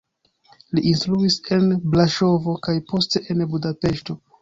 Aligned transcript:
Li 0.77 0.83
instruis 0.91 1.37
en 1.59 1.69
Braŝovo 1.93 2.59
kaj 2.67 2.79
poste 2.91 3.27
en 3.33 3.49
Budapeŝto. 3.55 4.23